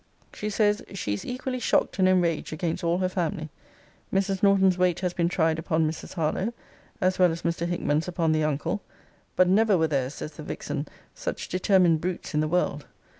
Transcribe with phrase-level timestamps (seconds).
[0.33, 3.51] She says, 'she is equally shocked and enraged against all her family:
[4.11, 4.41] Mrs.
[4.41, 6.15] Norton's weight has been tried upon Mrs.
[6.15, 6.53] Harlowe,
[6.99, 7.67] as well as Mr.
[7.67, 8.81] Hickman's upon the uncle:
[9.35, 12.87] but never were there,' says the vixen, 'such determined brutes in the world.